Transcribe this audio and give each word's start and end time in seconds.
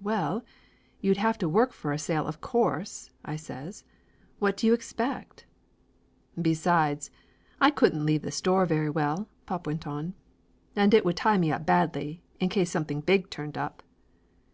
"Well, 0.00 0.42
you'd 1.02 1.18
have 1.18 1.36
to 1.36 1.46
work 1.46 1.74
for 1.74 1.92
a 1.92 1.98
sale 1.98 2.26
of 2.26 2.40
course!" 2.40 3.10
I 3.22 3.36
says. 3.36 3.84
"What 4.38 4.56
do 4.56 4.66
you 4.66 4.72
expect?" 4.72 5.44
"Besides, 6.40 7.10
I 7.60 7.70
couldn't 7.70 8.06
leave 8.06 8.22
the 8.22 8.30
store 8.30 8.64
very 8.64 8.88
well," 8.88 9.28
pop 9.44 9.66
went 9.66 9.86
on. 9.86 10.14
"And 10.74 10.94
it 10.94 11.04
would 11.04 11.18
tie 11.18 11.36
me 11.36 11.52
up 11.52 11.66
badly, 11.66 12.22
in 12.40 12.48
case 12.48 12.70
something 12.70 13.02
big 13.02 13.28
turned 13.28 13.58
up." 13.58 13.82